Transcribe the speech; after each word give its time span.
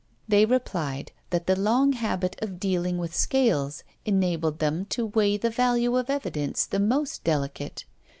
They 0.27 0.47
replied, 0.47 1.11
that 1.29 1.45
the 1.45 1.55
long 1.55 1.93
habit 1.93 2.35
of 2.41 2.59
dealing 2.59 2.97
with 2.97 3.13
scales 3.13 3.83
enabled 4.03 4.57
them 4.57 4.85
to 4.85 5.05
weigh 5.05 5.37
the 5.37 5.51
value 5.51 5.95
of 5.95 6.09
evidence 6.09 6.65
the 6.65 6.79
most 6.79 7.23
delicate. 7.23 7.85